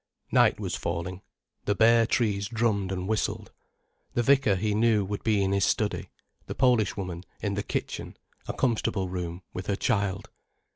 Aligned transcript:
Night 0.31 0.59
was 0.59 0.73
falling, 0.75 1.21
the 1.65 1.75
bare 1.75 2.07
trees 2.07 2.47
drummed 2.47 2.91
and 2.91 3.07
whistled. 3.07 3.51
The 4.15 4.23
vicar, 4.23 4.55
he 4.55 4.73
knew, 4.73 5.05
would 5.05 5.21
be 5.23 5.43
in 5.43 5.51
his 5.51 5.63
study, 5.63 6.09
the 6.47 6.55
Polish 6.55 6.97
woman 6.97 7.23
in 7.43 7.53
the 7.53 7.61
kitchen, 7.61 8.17
a 8.47 8.53
comfortable 8.53 9.09
room, 9.09 9.43
with 9.53 9.67
her 9.67 9.75
child. 9.75 10.31